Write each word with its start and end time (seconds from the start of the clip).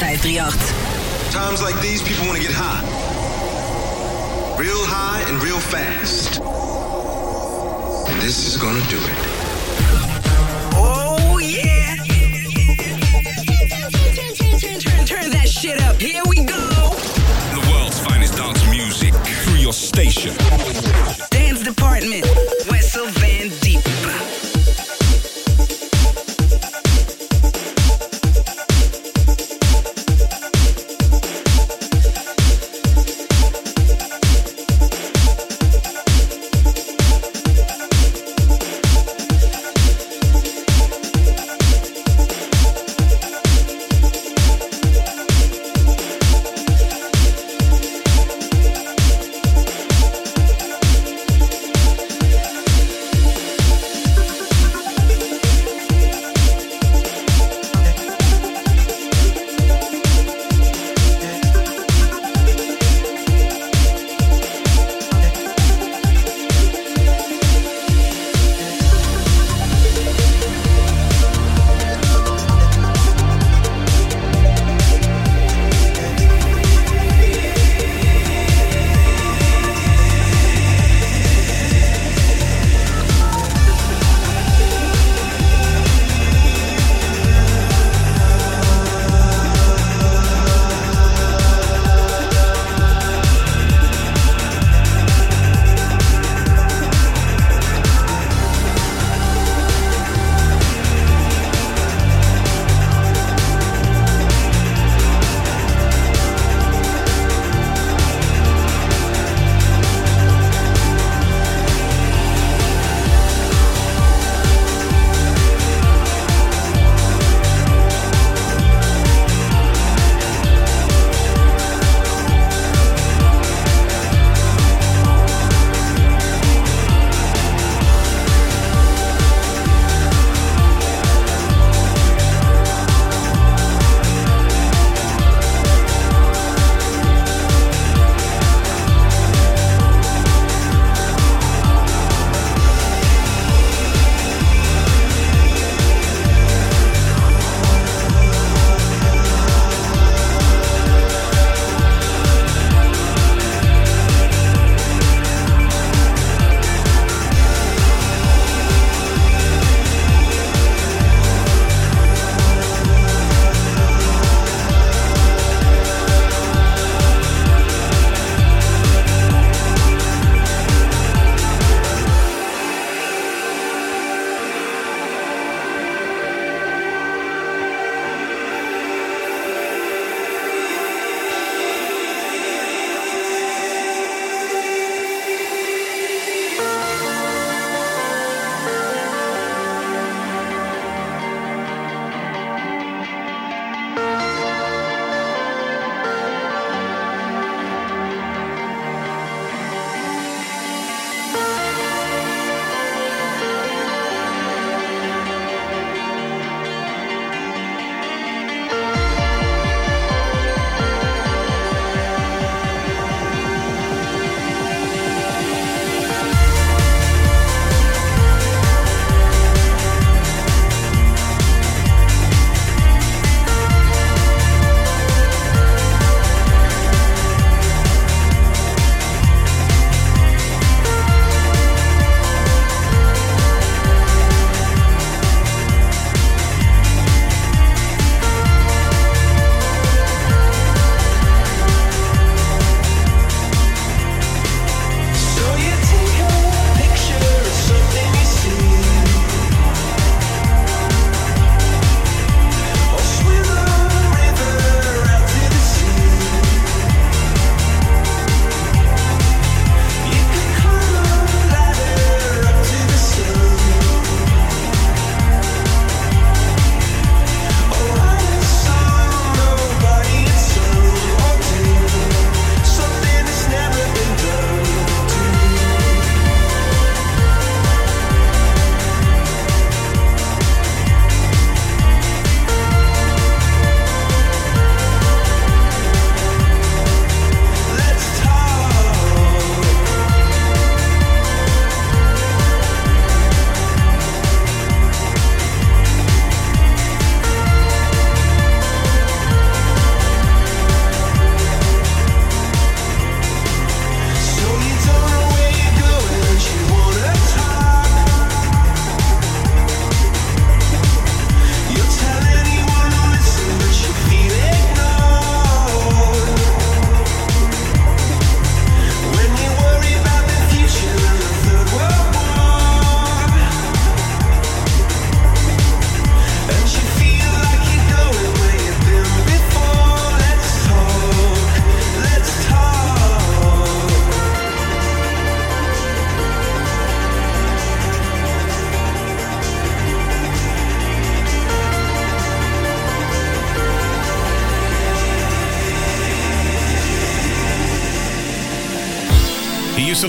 538. 0.00 1.30
Times 1.30 1.60
like 1.60 1.78
these, 1.82 2.02
people 2.02 2.24
want 2.26 2.38
to 2.38 2.42
get 2.42 2.54
high. 2.56 2.80
Real 4.58 4.82
high 4.88 5.20
and 5.28 5.42
real 5.42 5.60
fast. 5.60 6.40
And 8.08 8.22
this 8.22 8.48
is 8.48 8.56
gonna 8.56 8.80
do 8.88 8.96
it. 8.96 9.18
Oh 10.72 11.36
yeah! 11.36 11.96
Turn, 15.04 15.30
that 15.32 15.48
shit 15.50 15.78
up. 15.82 16.00
Here 16.00 16.22
we 16.26 16.36
go. 16.44 16.56
The 17.52 17.68
world's 17.70 18.00
finest 18.00 18.38
dance 18.38 18.64
music 18.70 19.12
through 19.44 19.58
your 19.58 19.74
station. 19.74 20.34
Dance 21.28 21.62
department. 21.62 22.24
Wessel 22.70 23.06
Van 23.20 23.50
Deep. 23.60 23.84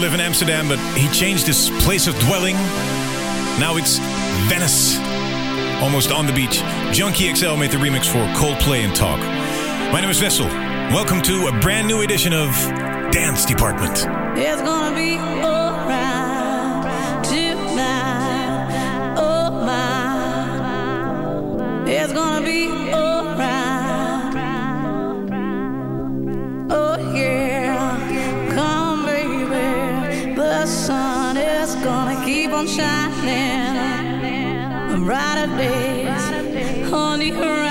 Live 0.02 0.16
in 0.16 0.20
Amsterdam, 0.20 0.68
but 0.68 0.80
he 0.98 1.08
changed 1.10 1.46
his 1.46 1.70
place 1.84 2.08
of 2.08 2.18
dwelling. 2.22 2.56
Now 3.60 3.76
it's 3.78 4.00
Venice, 4.50 4.98
almost 5.80 6.12
on 6.12 6.26
the 6.26 6.34
beach. 6.34 6.64
Junkie 6.92 7.32
XL 7.32 7.56
made 7.56 7.70
the 7.70 7.78
remix 7.78 8.08
for 8.08 8.26
Coldplay 8.34 8.80
and 8.80 8.96
Talk. 8.96 9.20
My 9.94 10.02
name 10.02 10.10
is 10.10 10.20
Wessel. 10.20 10.48
Welcome 10.48 11.22
to 11.22 11.50
a 11.50 11.60
brand 11.60 11.88
new 11.88 12.02
edition 12.02 12.34
of 12.34 12.50
Dance 13.12 13.46
Department. 13.46 14.08
It's 14.40 14.62
gonna 14.64 14.96
be 14.96 15.20
alright 15.20 16.84
tonight. 17.24 19.16
Oh 19.20 19.52
my, 19.52 20.74
it's 21.88 22.12
gonna 22.12 22.44
be 22.44 22.70
alright. 22.92 23.11
On 32.62 32.68
shining. 32.68 34.22
Brighter 35.04 35.48
days 35.58 36.94
on 36.94 37.20
the 37.20 37.30
horizon. 37.32 37.71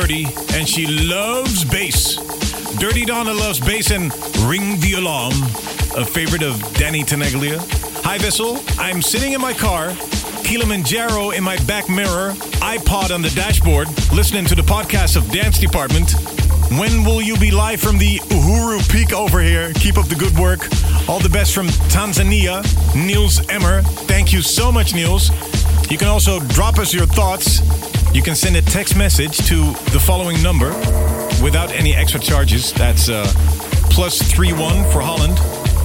Dirty 0.00 0.26
and 0.52 0.68
she 0.68 0.86
loves 0.86 1.64
bass. 1.64 2.16
Dirty 2.76 3.06
Donna 3.06 3.32
loves 3.32 3.58
bass 3.58 3.90
and 3.90 4.12
Ring 4.40 4.78
the 4.78 4.92
Alarm, 4.98 5.32
a 5.96 6.04
favorite 6.04 6.42
of 6.42 6.60
Danny 6.74 7.02
Tenaglia. 7.02 7.56
Hi, 8.04 8.18
Wessel. 8.18 8.58
I'm 8.78 9.00
sitting 9.00 9.32
in 9.32 9.40
my 9.40 9.54
car, 9.54 9.94
Kilimanjaro 10.44 11.30
in 11.30 11.42
my 11.42 11.56
back 11.64 11.88
mirror, 11.88 12.32
iPod 12.60 13.10
on 13.10 13.22
the 13.22 13.30
dashboard, 13.30 13.88
listening 14.12 14.44
to 14.44 14.54
the 14.54 14.60
podcast 14.60 15.16
of 15.16 15.30
Dance 15.30 15.58
Department. 15.58 16.12
When 16.78 17.02
will 17.02 17.22
you 17.22 17.38
be 17.38 17.50
live 17.50 17.80
from 17.80 17.96
the 17.96 18.18
Uhuru 18.18 18.86
Peak 18.92 19.14
over 19.14 19.40
here? 19.40 19.72
Keep 19.72 19.96
up 19.96 20.08
the 20.08 20.14
good 20.14 20.38
work. 20.38 20.68
All 21.08 21.20
the 21.20 21.30
best 21.30 21.54
from 21.54 21.68
Tanzania, 21.88 22.62
Niels 22.94 23.40
Emmer. 23.48 23.80
Thank 23.80 24.30
you 24.34 24.42
so 24.42 24.70
much, 24.70 24.94
Niels. 24.94 25.30
You 25.90 25.96
can 25.96 26.08
also 26.08 26.40
drop 26.40 26.78
us 26.78 26.92
your 26.92 27.06
thoughts. 27.06 27.62
You 28.16 28.22
can 28.22 28.34
send 28.34 28.56
a 28.56 28.62
text 28.62 28.96
message 28.96 29.46
to 29.48 29.72
the 29.92 30.00
following 30.00 30.42
number 30.42 30.70
without 31.42 31.70
any 31.70 31.94
extra 31.94 32.18
charges. 32.18 32.72
That's 32.72 33.10
uh, 33.10 33.30
plus 33.90 34.22
31 34.22 34.90
for 34.90 35.02
Holland, 35.02 35.38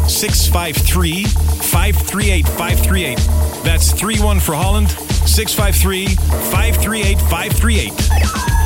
653 0.10 1.26
538 1.26 2.48
538. 2.48 3.17
That's 3.65 3.91
31 3.91 4.39
for 4.39 4.56
Holland, 4.56 4.91
653 4.91 6.08
538 6.15 7.20
538. 7.20 8.61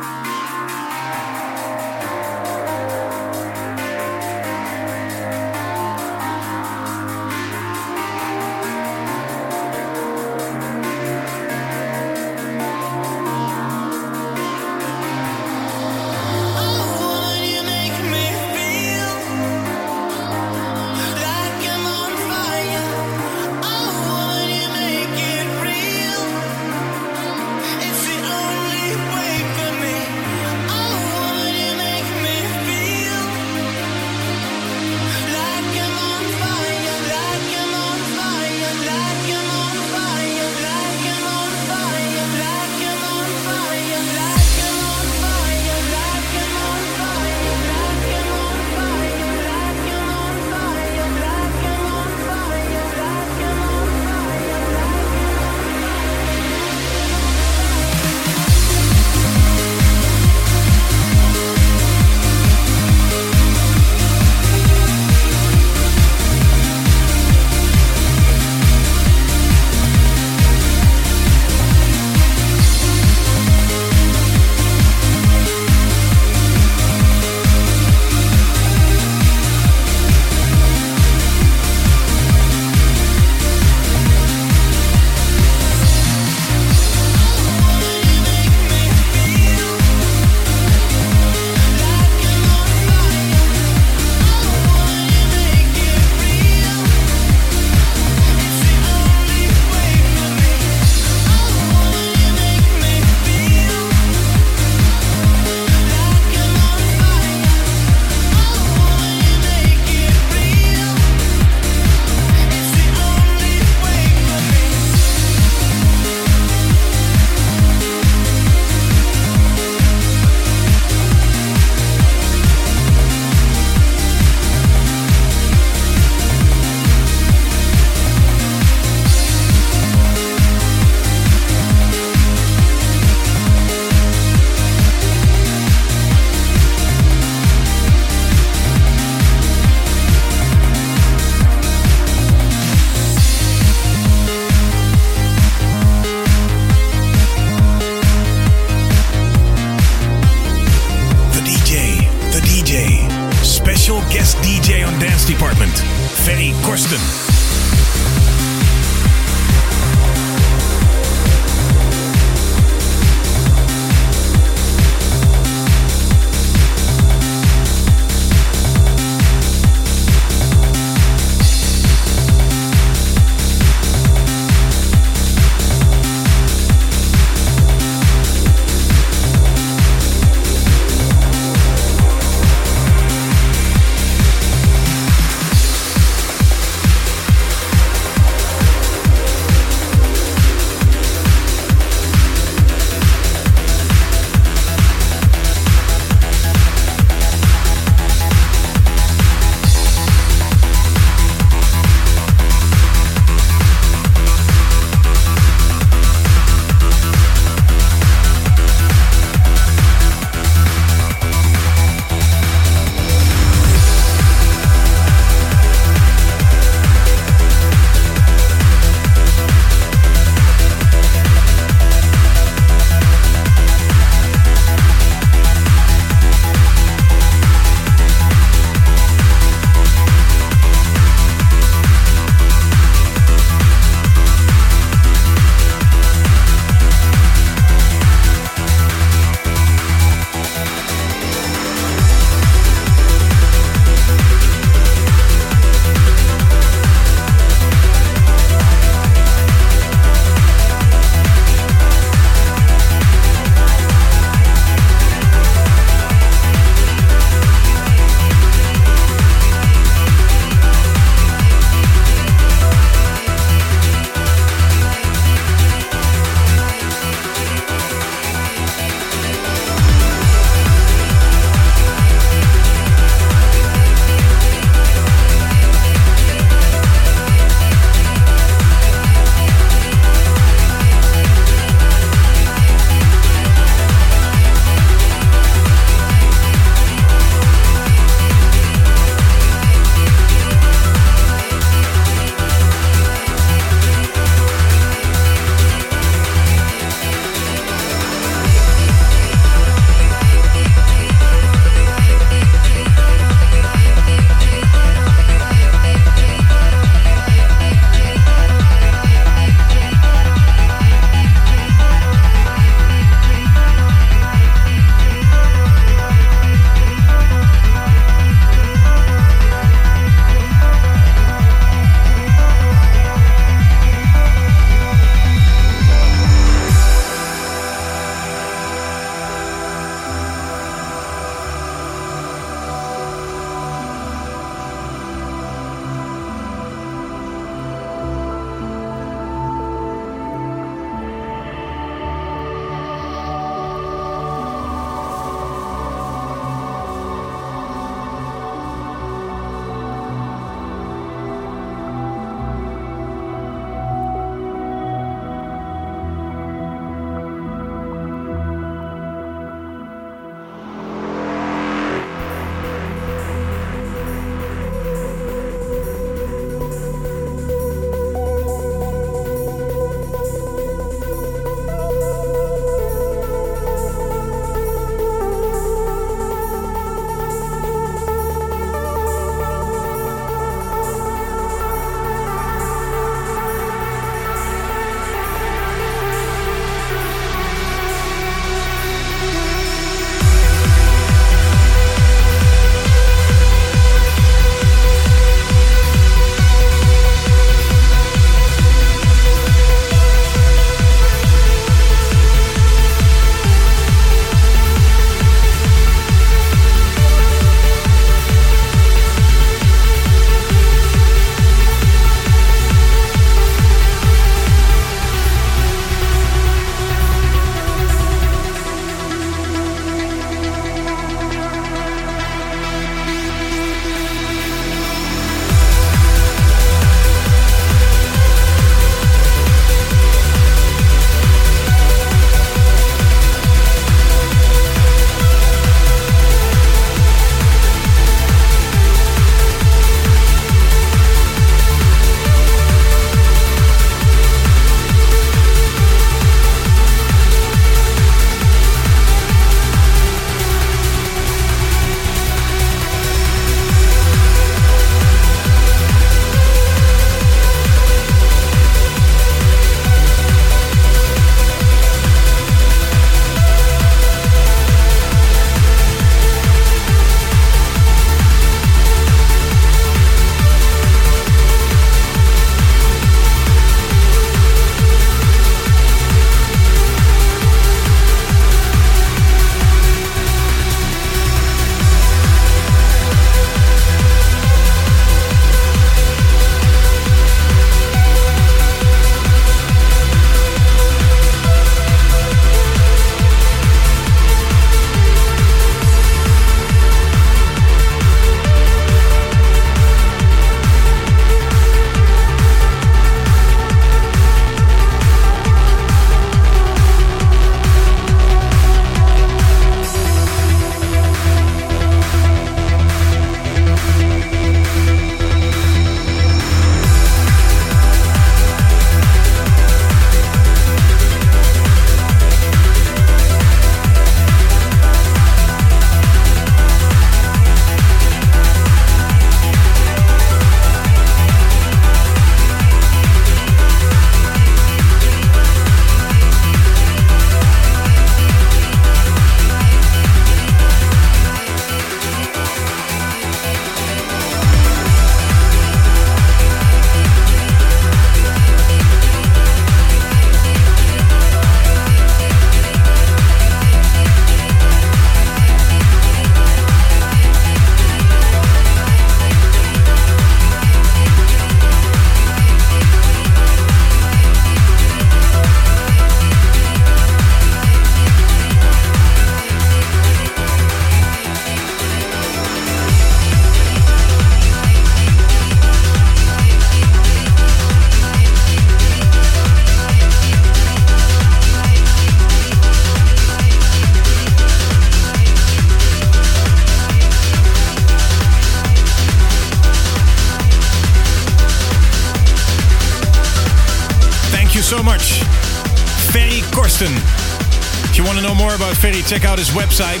Ferry, 598.76 599.02
check 599.02 599.24
out 599.24 599.38
his 599.38 599.50
website. 599.50 600.00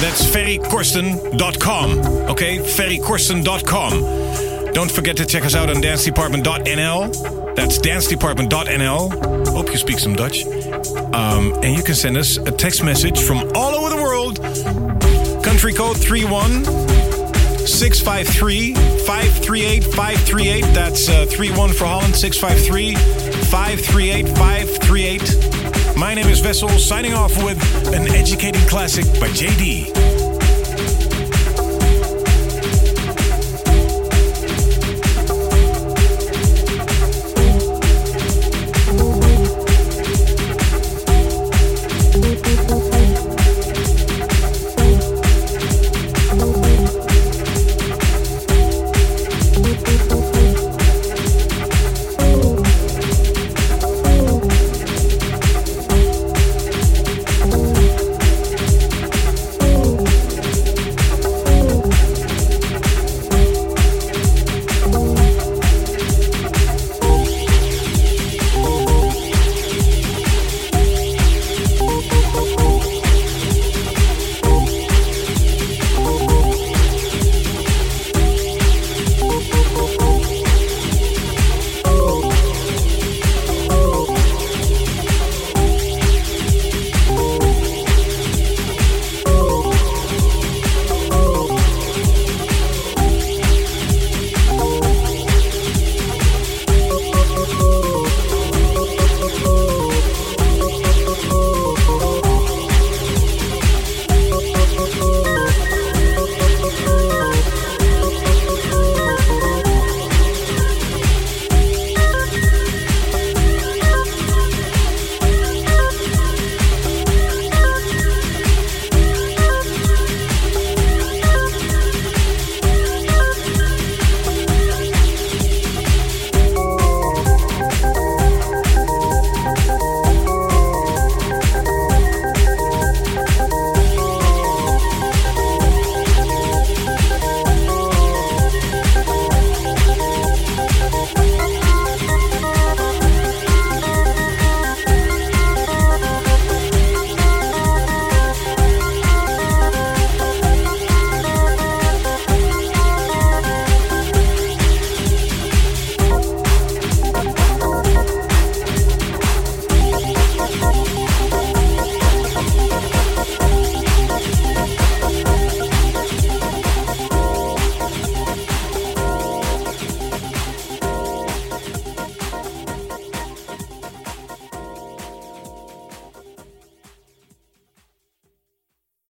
That's 0.00 0.24
ferrycorsten.com. 0.24 1.98
Okay, 2.30 2.58
ferrycorsten.com. 2.58 4.72
Don't 4.72 4.90
forget 4.90 5.16
to 5.16 5.24
check 5.24 5.44
us 5.44 5.54
out 5.54 5.70
on 5.70 5.76
dancedepartment.nl. 5.76 7.54
That's 7.54 7.78
dancedepartment.nl. 7.78 9.48
Hope 9.48 9.70
you 9.70 9.78
speak 9.78 9.98
some 9.98 10.14
Dutch. 10.14 10.44
Um, 11.14 11.54
and 11.62 11.74
you 11.74 11.82
can 11.82 11.94
send 11.94 12.18
us 12.18 12.36
a 12.36 12.50
text 12.50 12.84
message 12.84 13.22
from 13.22 13.38
all 13.54 13.74
over 13.74 13.88
the 13.88 13.96
world. 14.02 14.42
Country 15.42 15.72
code 15.72 15.96
31 15.96 16.64
653 17.66 18.74
538 18.74 19.84
538. 19.84 20.60
That's 20.74 21.08
uh, 21.08 21.24
31 21.26 21.72
for 21.72 21.86
Holland 21.86 22.14
653 22.14 22.94
538 22.94 24.28
538. 24.36 25.65
My 25.96 26.12
name 26.12 26.26
is 26.28 26.42
Wessel, 26.42 26.68
signing 26.68 27.14
off 27.14 27.42
with 27.42 27.58
an 27.94 28.06
educating 28.08 28.60
classic 28.68 29.06
by 29.18 29.28
JD. 29.28 30.15